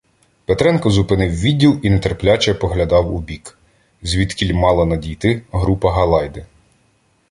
Петренко 0.45 0.89
зупинив 0.89 1.31
відділ 1.31 1.79
і 1.83 1.89
нетерпляче 1.89 2.53
поглядав 2.53 3.15
у 3.15 3.19
бік, 3.21 3.57
звідкіль 4.01 4.53
мала 4.53 4.85
надійти 4.85 5.41
група 5.51 5.91
Галайди. 5.93 6.45